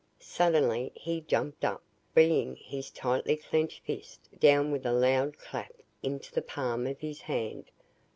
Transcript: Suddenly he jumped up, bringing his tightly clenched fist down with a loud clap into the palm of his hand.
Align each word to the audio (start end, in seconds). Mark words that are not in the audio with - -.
Suddenly 0.23 0.91
he 0.95 1.21
jumped 1.21 1.63
up, 1.63 1.83
bringing 2.15 2.55
his 2.55 2.89
tightly 2.89 3.35
clenched 3.37 3.83
fist 3.85 4.27
down 4.39 4.71
with 4.71 4.83
a 4.83 4.91
loud 4.93 5.37
clap 5.37 5.73
into 6.01 6.33
the 6.33 6.41
palm 6.41 6.87
of 6.87 6.99
his 7.01 7.21
hand. 7.21 7.65